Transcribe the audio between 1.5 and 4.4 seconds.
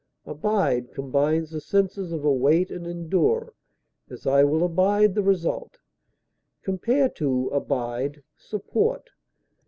the senses of await and endure; as,